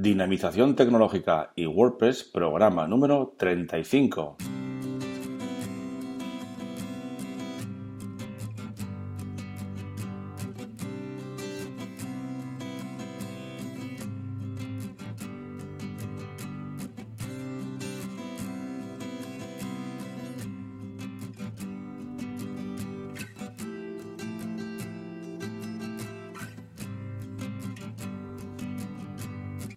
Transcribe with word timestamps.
Dinamización 0.00 0.76
Tecnológica 0.76 1.52
y 1.54 1.66
WordPress, 1.66 2.24
programa 2.24 2.88
número 2.88 3.34
35. 3.36 4.38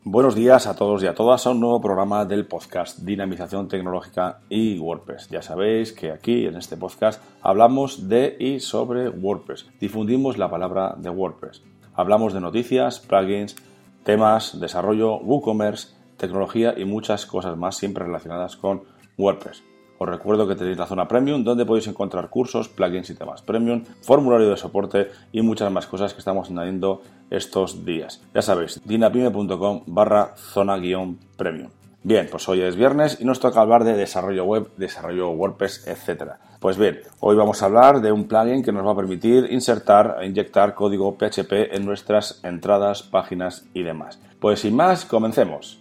Buenos 0.05 0.35
días 0.35 0.67
a 0.67 0.75
todos 0.75 1.01
y 1.01 1.07
a 1.07 1.15
todas 1.15 1.47
a 1.47 1.51
un 1.51 1.61
nuevo 1.61 1.79
programa 1.79 2.25
del 2.25 2.45
podcast 2.45 2.99
Dinamización 2.99 3.69
Tecnológica 3.69 4.41
y 4.49 4.77
WordPress. 4.77 5.29
Ya 5.29 5.41
sabéis 5.41 5.93
que 5.93 6.11
aquí 6.11 6.45
en 6.45 6.57
este 6.57 6.75
podcast 6.75 7.23
hablamos 7.41 8.09
de 8.09 8.35
y 8.37 8.59
sobre 8.59 9.07
WordPress. 9.07 9.65
Difundimos 9.79 10.37
la 10.37 10.51
palabra 10.51 10.93
de 10.97 11.09
WordPress. 11.09 11.63
Hablamos 11.93 12.33
de 12.33 12.41
noticias, 12.41 12.99
plugins, 12.99 13.55
temas, 14.03 14.59
desarrollo, 14.59 15.19
WooCommerce, 15.19 15.95
tecnología 16.17 16.73
y 16.77 16.83
muchas 16.83 17.25
cosas 17.25 17.55
más 17.55 17.77
siempre 17.77 18.03
relacionadas 18.03 18.57
con 18.57 18.83
WordPress. 19.17 19.63
Os 20.03 20.09
recuerdo 20.09 20.45
que 20.49 20.55
tenéis 20.55 20.77
la 20.77 20.85
zona 20.85 21.07
premium 21.07 21.45
donde 21.45 21.65
podéis 21.65 21.87
encontrar 21.87 22.27
cursos, 22.29 22.67
plugins 22.67 23.09
y 23.09 23.15
temas 23.15 23.41
premium, 23.41 23.85
formulario 24.01 24.49
de 24.49 24.57
soporte 24.57 25.11
y 25.31 25.41
muchas 25.41 25.71
más 25.71 25.87
cosas 25.87 26.13
que 26.13 26.19
estamos 26.19 26.49
añadiendo 26.49 27.01
estos 27.29 27.85
días. 27.85 28.21
Ya 28.33 28.41
sabéis, 28.41 28.81
dinapime.com 28.83 29.83
barra 29.87 30.35
zona 30.35 30.75
guion 30.75 31.17
premium. 31.37 31.69
Bien, 32.03 32.27
pues 32.29 32.49
hoy 32.49 32.59
es 32.59 32.75
viernes 32.75 33.21
y 33.21 33.23
nos 33.23 33.39
toca 33.39 33.61
hablar 33.61 33.85
de 33.85 33.95
desarrollo 33.95 34.43
web, 34.43 34.67
desarrollo 34.75 35.29
WordPress, 35.29 35.87
etc. 35.87 36.33
Pues 36.59 36.77
bien, 36.77 36.99
hoy 37.21 37.37
vamos 37.37 37.63
a 37.63 37.67
hablar 37.67 38.01
de 38.01 38.11
un 38.11 38.27
plugin 38.27 38.61
que 38.61 38.73
nos 38.73 38.85
va 38.85 38.91
a 38.91 38.97
permitir 38.97 39.47
insertar 39.51 40.17
e 40.19 40.25
inyectar 40.25 40.73
código 40.73 41.17
PHP 41.17 41.73
en 41.73 41.85
nuestras 41.85 42.43
entradas, 42.43 43.03
páginas 43.03 43.63
y 43.73 43.83
demás. 43.83 44.19
Pues 44.41 44.59
sin 44.59 44.75
más, 44.75 45.05
comencemos. 45.05 45.79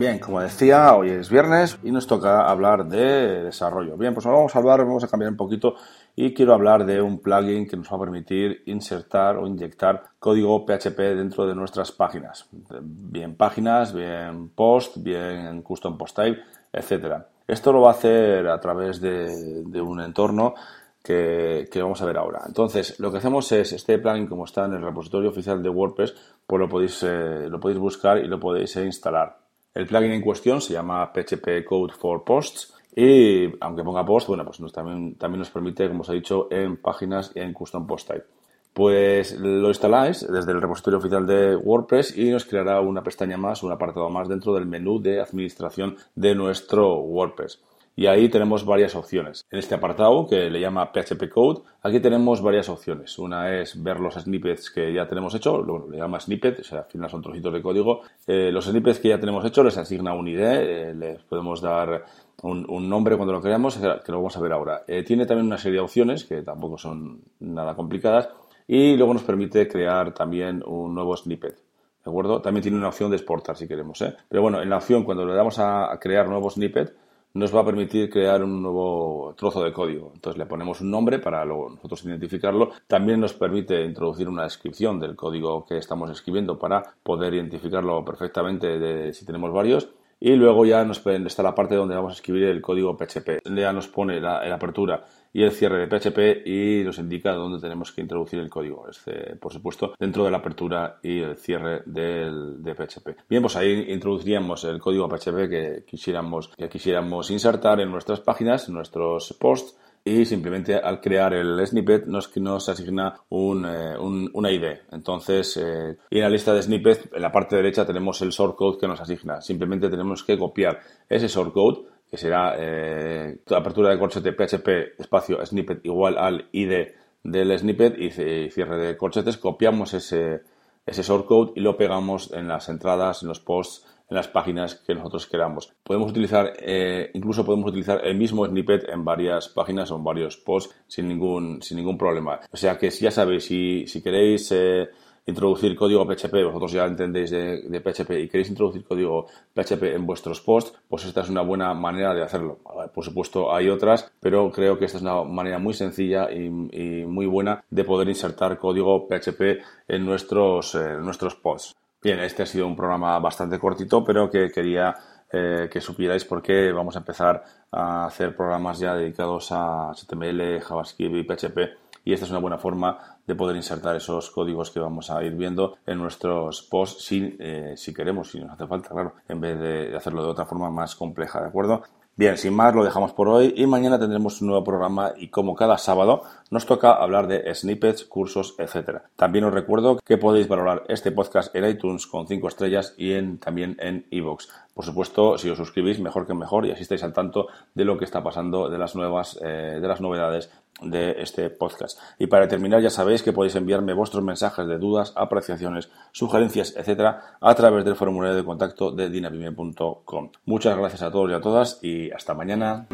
Bien, 0.00 0.18
como 0.18 0.40
decía, 0.40 0.94
hoy 0.94 1.10
es 1.10 1.28
viernes 1.28 1.78
y 1.82 1.90
nos 1.90 2.06
toca 2.06 2.48
hablar 2.48 2.86
de 2.86 3.42
desarrollo. 3.42 3.98
Bien, 3.98 4.14
pues 4.14 4.24
ahora 4.24 4.38
vamos 4.38 4.56
a 4.56 4.58
hablar, 4.58 4.78
vamos 4.78 5.04
a 5.04 5.08
cambiar 5.08 5.30
un 5.30 5.36
poquito 5.36 5.74
y 6.16 6.32
quiero 6.32 6.54
hablar 6.54 6.86
de 6.86 7.02
un 7.02 7.18
plugin 7.18 7.68
que 7.68 7.76
nos 7.76 7.92
va 7.92 7.98
a 7.98 8.00
permitir 8.00 8.62
insertar 8.64 9.36
o 9.36 9.46
inyectar 9.46 10.04
código 10.18 10.64
PHP 10.64 10.98
dentro 11.14 11.46
de 11.46 11.54
nuestras 11.54 11.92
páginas. 11.92 12.48
Bien 12.80 13.34
páginas, 13.34 13.92
bien 13.92 14.48
post, 14.48 14.96
bien 14.96 15.60
custom 15.60 15.98
post 15.98 16.16
type, 16.16 16.40
etcétera. 16.72 17.26
Esto 17.46 17.70
lo 17.70 17.82
va 17.82 17.88
a 17.88 17.92
hacer 17.92 18.48
a 18.48 18.58
través 18.58 19.02
de, 19.02 19.82
un 19.82 20.00
entorno 20.00 20.54
que, 21.02 21.68
vamos 21.74 22.00
a 22.00 22.06
ver 22.06 22.16
ahora. 22.16 22.40
Entonces, 22.46 22.98
lo 23.00 23.12
que 23.12 23.18
hacemos 23.18 23.52
es, 23.52 23.74
este 23.74 23.98
plugin 23.98 24.28
como 24.28 24.46
está 24.46 24.64
en 24.64 24.72
el 24.72 24.82
repositorio 24.82 25.28
oficial 25.28 25.62
de 25.62 25.68
WordPress, 25.68 26.14
pues 26.46 26.58
lo 26.58 26.70
podéis, 26.70 27.02
eh, 27.02 27.50
lo 27.50 27.60
podéis 27.60 27.78
buscar 27.78 28.16
y 28.16 28.28
lo 28.28 28.40
podéis 28.40 28.74
instalar. 28.76 29.49
El 29.72 29.86
plugin 29.86 30.12
en 30.12 30.22
cuestión 30.22 30.60
se 30.60 30.72
llama 30.72 31.12
PHP 31.12 31.64
Code 31.64 31.94
for 31.94 32.24
Posts 32.24 32.74
y 32.96 33.44
aunque 33.60 33.84
ponga 33.84 34.04
post, 34.04 34.26
bueno, 34.26 34.44
pues 34.44 34.72
también, 34.72 35.14
también 35.16 35.38
nos 35.38 35.50
permite, 35.50 35.88
como 35.88 36.00
os 36.00 36.08
he 36.08 36.14
dicho, 36.14 36.48
en 36.50 36.76
páginas 36.76 37.30
y 37.34 37.40
en 37.40 37.52
custom 37.52 37.86
post 37.86 38.08
type. 38.08 38.24
Pues 38.72 39.38
lo 39.38 39.68
instaláis 39.68 40.26
desde 40.30 40.52
el 40.52 40.60
repositorio 40.60 40.98
oficial 40.98 41.26
de 41.26 41.56
WordPress 41.56 42.16
y 42.16 42.30
nos 42.30 42.44
creará 42.44 42.80
una 42.80 43.02
pestaña 43.02 43.36
más, 43.36 43.62
un 43.62 43.72
apartado 43.72 44.08
más 44.10 44.28
dentro 44.28 44.54
del 44.54 44.66
menú 44.66 45.00
de 45.00 45.20
administración 45.20 45.96
de 46.14 46.34
nuestro 46.34 46.96
WordPress 46.96 47.60
y 48.00 48.06
ahí 48.06 48.30
tenemos 48.30 48.64
varias 48.64 48.96
opciones. 48.96 49.44
En 49.50 49.58
este 49.58 49.74
apartado 49.74 50.26
que 50.26 50.48
le 50.48 50.58
llama 50.58 50.90
PHP 50.90 51.28
Code, 51.28 51.60
aquí 51.82 52.00
tenemos 52.00 52.40
varias 52.40 52.70
opciones. 52.70 53.18
Una 53.18 53.54
es 53.54 53.82
ver 53.82 54.00
los 54.00 54.14
snippets 54.14 54.70
que 54.70 54.90
ya 54.90 55.06
tenemos 55.06 55.34
hecho, 55.34 55.60
lo, 55.60 55.86
le 55.86 55.98
llama 55.98 56.18
snippet, 56.18 56.60
o 56.60 56.64
sea, 56.64 56.78
al 56.78 56.84
final 56.86 57.10
son 57.10 57.20
trocitos 57.20 57.52
de 57.52 57.60
código. 57.60 58.00
Eh, 58.26 58.50
los 58.50 58.64
snippets 58.64 59.00
que 59.00 59.10
ya 59.10 59.20
tenemos 59.20 59.44
hecho 59.44 59.62
les 59.62 59.76
asigna 59.76 60.14
un 60.14 60.28
ID, 60.28 60.40
eh, 60.40 60.94
les 60.94 61.22
podemos 61.24 61.60
dar 61.60 62.06
un, 62.42 62.88
nombre 62.88 63.18
cuando 63.18 63.34
lo 63.34 63.42
creamos, 63.42 63.76
que 63.76 64.12
lo 64.12 64.16
vamos 64.16 64.34
a 64.34 64.40
ver 64.40 64.52
ahora. 64.52 64.82
Eh, 64.88 65.02
tiene 65.02 65.26
también 65.26 65.46
una 65.46 65.58
serie 65.58 65.76
de 65.76 65.84
opciones 65.84 66.24
que 66.24 66.40
tampoco 66.40 66.78
son 66.78 67.20
nada 67.40 67.76
complicadas 67.76 68.30
y 68.66 68.96
luego 68.96 69.12
nos 69.12 69.24
permite 69.24 69.68
crear 69.68 70.14
también 70.14 70.62
un 70.64 70.94
nuevo 70.94 71.14
snippet. 71.18 71.54
¿De 72.02 72.10
acuerdo? 72.10 72.40
También 72.40 72.62
tiene 72.62 72.78
una 72.78 72.88
opción 72.88 73.10
de 73.10 73.18
exportar 73.18 73.58
si 73.58 73.68
queremos, 73.68 74.00
¿eh? 74.00 74.16
Pero 74.26 74.40
bueno, 74.40 74.62
en 74.62 74.70
la 74.70 74.78
opción 74.78 75.04
cuando 75.04 75.26
le 75.26 75.34
damos 75.34 75.58
a 75.58 75.98
crear 76.00 76.26
nuevo 76.26 76.48
snippet, 76.48 76.94
nos 77.34 77.54
va 77.54 77.60
a 77.60 77.64
permitir 77.64 78.10
crear 78.10 78.42
un 78.42 78.62
nuevo 78.62 79.34
trozo 79.36 79.62
de 79.62 79.72
código. 79.72 80.12
Entonces 80.14 80.38
le 80.38 80.46
ponemos 80.46 80.80
un 80.80 80.90
nombre 80.90 81.18
para 81.18 81.44
luego 81.44 81.70
nosotros 81.70 82.04
identificarlo. 82.04 82.70
También 82.86 83.20
nos 83.20 83.34
permite 83.34 83.84
introducir 83.84 84.28
una 84.28 84.44
descripción 84.44 84.98
del 84.98 85.16
código 85.16 85.64
que 85.64 85.78
estamos 85.78 86.10
escribiendo 86.10 86.58
para 86.58 86.82
poder 87.02 87.34
identificarlo 87.34 88.04
perfectamente 88.04 88.78
de, 88.78 89.12
si 89.12 89.24
tenemos 89.24 89.52
varios. 89.52 89.88
Y 90.22 90.36
luego 90.36 90.66
ya 90.66 90.84
nos 90.84 91.04
está 91.06 91.42
la 91.42 91.54
parte 91.54 91.74
donde 91.74 91.94
vamos 91.94 92.12
a 92.12 92.16
escribir 92.16 92.44
el 92.44 92.60
código 92.60 92.94
PHP. 92.94 93.40
Ya 93.56 93.72
nos 93.72 93.88
pone 93.88 94.20
la, 94.20 94.54
apertura 94.54 95.06
y 95.32 95.42
el 95.42 95.50
cierre 95.50 95.78
de 95.78 95.86
PHP 95.86 96.46
y 96.46 96.84
nos 96.84 96.98
indica 96.98 97.32
dónde 97.32 97.58
tenemos 97.58 97.90
que 97.90 98.02
introducir 98.02 98.38
el 98.38 98.50
código. 98.50 98.86
Este, 98.86 99.36
por 99.36 99.50
supuesto, 99.50 99.94
dentro 99.98 100.24
de 100.24 100.30
la 100.30 100.36
apertura 100.36 100.98
y 101.02 101.20
el 101.20 101.36
cierre 101.36 101.82
del, 101.86 102.62
de 102.62 102.74
PHP. 102.74 103.28
Bien, 103.30 103.42
pues 103.42 103.56
ahí 103.56 103.86
introduciríamos 103.88 104.62
el 104.64 104.78
código 104.78 105.08
PHP 105.08 105.48
que 105.48 105.84
quisiéramos, 105.86 106.48
que 106.48 106.68
quisiéramos 106.68 107.30
insertar 107.30 107.80
en 107.80 107.90
nuestras 107.90 108.20
páginas, 108.20 108.68
en 108.68 108.74
nuestros 108.74 109.32
posts 109.40 109.74
y 110.04 110.24
simplemente 110.24 110.76
al 110.76 111.00
crear 111.00 111.34
el 111.34 111.64
snippet 111.66 112.06
nos, 112.06 112.34
nos 112.36 112.68
asigna 112.68 113.20
un, 113.28 113.66
eh, 113.66 113.96
una 113.98 114.50
ID. 114.50 114.64
Entonces, 114.92 115.56
eh, 115.56 115.96
y 116.10 116.16
en 116.16 116.22
la 116.22 116.30
lista 116.30 116.54
de 116.54 116.62
snippets, 116.62 117.08
en 117.12 117.22
la 117.22 117.30
parte 117.30 117.56
derecha 117.56 117.86
tenemos 117.86 118.20
el 118.22 118.30
short 118.30 118.56
code 118.56 118.78
que 118.78 118.88
nos 118.88 119.00
asigna. 119.00 119.40
Simplemente 119.40 119.88
tenemos 119.88 120.24
que 120.24 120.38
copiar 120.38 120.80
ese 121.08 121.28
short 121.28 121.52
code 121.52 121.82
que 122.10 122.16
será 122.16 122.54
eh, 122.58 123.38
apertura 123.54 123.90
de 123.90 123.98
corchete 123.98 124.32
PHP 124.32 125.00
espacio 125.00 125.44
snippet 125.46 125.84
igual 125.84 126.18
al 126.18 126.48
ID 126.50 126.88
del 127.22 127.56
snippet 127.58 127.98
y 127.98 128.10
cierre 128.10 128.78
de 128.78 128.96
corchetes. 128.96 129.36
Copiamos 129.36 129.94
ese, 129.94 130.40
ese 130.86 131.02
shortcode 131.02 131.52
y 131.54 131.60
lo 131.60 131.76
pegamos 131.76 132.32
en 132.32 132.48
las 132.48 132.68
entradas, 132.68 133.22
en 133.22 133.28
los 133.28 133.40
posts 133.40 133.86
en 134.10 134.16
las 134.16 134.28
páginas 134.28 134.74
que 134.74 134.94
nosotros 134.94 135.26
queramos. 135.26 135.72
Podemos 135.82 136.10
utilizar, 136.10 136.52
eh, 136.58 137.10
incluso 137.14 137.44
podemos 137.44 137.68
utilizar 137.68 138.04
el 138.04 138.16
mismo 138.16 138.44
snippet 138.44 138.88
en 138.88 139.04
varias 139.04 139.48
páginas 139.48 139.90
o 139.90 139.96
en 139.96 140.04
varios 140.04 140.36
posts 140.36 140.74
sin 140.86 141.08
ningún, 141.08 141.62
sin 141.62 141.76
ningún 141.76 141.96
problema. 141.96 142.40
O 142.50 142.56
sea 142.56 142.76
que 142.76 142.90
ya 142.90 143.10
sabéis, 143.10 143.44
si, 143.44 143.86
si 143.86 144.02
queréis 144.02 144.50
eh, 144.52 144.88
introducir 145.26 145.74
código 145.76 146.04
PHP, 146.06 146.44
vosotros 146.44 146.72
ya 146.72 146.84
entendéis 146.86 147.30
de, 147.30 147.80
PHP 147.80 148.10
y 148.10 148.28
queréis 148.28 148.50
introducir 148.50 148.84
código 148.84 149.26
PHP 149.54 149.94
en 149.94 150.06
vuestros 150.06 150.40
posts, 150.40 150.78
pues 150.88 151.04
esta 151.04 151.22
es 151.22 151.30
una 151.30 151.42
buena 151.42 151.72
manera 151.74 152.14
de 152.14 152.22
hacerlo. 152.22 152.58
Por 152.94 153.04
supuesto, 153.04 153.54
hay 153.54 153.68
otras, 153.68 154.10
pero 154.20 154.50
creo 154.50 154.78
que 154.78 154.84
esta 154.86 154.98
es 154.98 155.02
una 155.02 155.22
manera 155.24 155.58
muy 155.58 155.74
sencilla 155.74 156.30
y, 156.30 156.50
muy 156.50 157.26
buena 157.26 157.64
de 157.70 157.84
poder 157.84 158.08
insertar 158.08 158.58
código 158.58 159.06
PHP 159.08 159.62
en 159.88 160.04
nuestros, 160.04 160.74
eh, 160.74 160.96
nuestros 161.00 161.34
posts. 161.34 161.76
Bien, 162.02 162.18
este 162.20 162.42
ha 162.42 162.46
sido 162.46 162.66
un 162.66 162.76
programa 162.76 163.18
bastante 163.18 163.58
cortito, 163.58 164.02
pero 164.02 164.30
que 164.30 164.50
quería 164.50 164.96
eh, 165.30 165.68
que 165.70 165.82
supierais 165.82 166.24
por 166.24 166.40
qué 166.40 166.72
vamos 166.72 166.96
a 166.96 167.00
empezar 167.00 167.44
a 167.70 168.06
hacer 168.06 168.34
programas 168.34 168.78
ya 168.78 168.94
dedicados 168.94 169.52
a 169.52 169.92
HTML, 169.92 170.62
JavaScript 170.62 171.14
y 171.14 171.24
PHP. 171.24 171.58
Y 172.02 172.14
esta 172.14 172.24
es 172.24 172.30
una 172.30 172.40
buena 172.40 172.56
forma 172.56 173.18
de 173.26 173.34
poder 173.34 173.54
insertar 173.54 173.96
esos 173.96 174.30
códigos 174.30 174.70
que 174.70 174.80
vamos 174.80 175.10
a 175.10 175.22
ir 175.22 175.34
viendo 175.34 175.76
en 175.84 175.98
nuestros 175.98 176.62
posts 176.62 177.04
si, 177.04 177.36
eh, 177.38 177.74
si 177.76 177.92
queremos, 177.92 178.30
si 178.30 178.40
nos 178.40 178.52
hace 178.52 178.66
falta, 178.66 178.88
claro, 178.88 179.16
en 179.28 179.38
vez 179.38 179.60
de 179.60 179.94
hacerlo 179.94 180.22
de 180.22 180.30
otra 180.30 180.46
forma 180.46 180.70
más 180.70 180.96
compleja, 180.96 181.42
¿de 181.42 181.48
acuerdo? 181.48 181.82
Bien, 182.20 182.36
sin 182.36 182.52
más, 182.52 182.74
lo 182.74 182.84
dejamos 182.84 183.14
por 183.14 183.30
hoy 183.30 183.54
y 183.56 183.66
mañana 183.66 183.98
tendremos 183.98 184.42
un 184.42 184.48
nuevo 184.48 184.62
programa 184.62 185.14
y 185.16 185.28
como 185.28 185.54
cada 185.54 185.78
sábado 185.78 186.22
nos 186.50 186.66
toca 186.66 186.92
hablar 186.92 187.28
de 187.28 187.54
snippets, 187.54 188.04
cursos, 188.04 188.56
etc. 188.58 188.98
También 189.16 189.46
os 189.46 189.54
recuerdo 189.54 189.98
que 190.04 190.18
podéis 190.18 190.46
valorar 190.46 190.84
este 190.88 191.12
podcast 191.12 191.56
en 191.56 191.64
iTunes 191.64 192.06
con 192.06 192.28
5 192.28 192.46
estrellas 192.46 192.92
y 192.98 193.14
en, 193.14 193.38
también 193.38 193.74
en 193.80 194.04
iVoox. 194.10 194.48
Por 194.74 194.84
supuesto, 194.84 195.36
si 195.36 195.50
os 195.50 195.58
suscribís, 195.58 196.00
mejor 196.00 196.26
que 196.26 196.34
mejor 196.34 196.66
y 196.66 196.70
así 196.70 196.82
estáis 196.82 197.02
al 197.02 197.12
tanto 197.12 197.48
de 197.74 197.84
lo 197.84 197.98
que 197.98 198.04
está 198.04 198.22
pasando, 198.22 198.68
de 198.68 198.78
las 198.78 198.94
nuevas, 198.94 199.38
eh, 199.42 199.78
de 199.80 199.88
las 199.88 200.00
novedades 200.00 200.50
de 200.82 201.16
este 201.18 201.50
podcast. 201.50 201.98
Y 202.18 202.26
para 202.26 202.48
terminar, 202.48 202.80
ya 202.80 202.90
sabéis 202.90 203.22
que 203.22 203.32
podéis 203.32 203.56
enviarme 203.56 203.92
vuestros 203.92 204.24
mensajes 204.24 204.66
de 204.66 204.78
dudas, 204.78 205.12
apreciaciones, 205.16 205.90
sugerencias, 206.12 206.74
etcétera, 206.76 207.36
a 207.40 207.54
través 207.54 207.84
del 207.84 207.96
formulario 207.96 208.36
de 208.36 208.44
contacto 208.44 208.90
de 208.90 209.10
dinapime.com. 209.10 210.30
Muchas 210.46 210.78
gracias 210.78 211.02
a 211.02 211.10
todos 211.10 211.30
y 211.30 211.34
a 211.34 211.40
todas 211.40 211.78
y 211.82 212.10
hasta 212.12 212.34
mañana. 212.34 212.86